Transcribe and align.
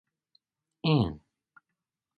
An. 0.83 1.19